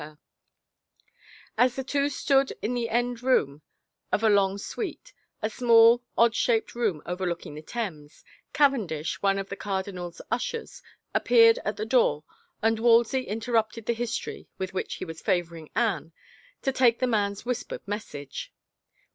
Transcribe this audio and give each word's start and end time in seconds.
70 0.01 0.01
THE 0.01 0.09
INTERVIEW• 0.09 1.63
As 1.65 1.75
the 1.75 1.83
two 1.83 2.09
stood 2.09 2.53
in 2.63 2.73
the 2.73 2.89
end 2.89 3.21
room 3.21 3.61
of 4.11 4.23
a 4.23 4.31
long 4.31 4.57
suite, 4.57 5.13
a 5.43 5.49
small, 5.51 6.01
odd 6.17 6.33
shaped 6.33 6.73
room 6.73 7.03
overlooking 7.05 7.53
the 7.53 7.61
Thames, 7.61 8.23
Caven 8.51 8.87
dish, 8.87 9.21
one 9.21 9.37
of 9.37 9.49
the 9.49 9.55
cardinal's 9.55 10.19
ushers, 10.31 10.81
appeared 11.13 11.59
at 11.63 11.77
the 11.77 11.85
door, 11.85 12.23
and 12.63 12.79
Wolsey 12.79 13.25
interrupted 13.27 13.85
the 13.85 13.93
history 13.93 14.47
with 14.57 14.73
which 14.73 14.95
he 14.95 15.05
was 15.05 15.21
favoring 15.21 15.69
Anne 15.75 16.13
to 16.63 16.71
take 16.71 16.97
the 16.97 17.05
man's 17.05 17.45
whispered 17.45 17.87
message. 17.87 18.51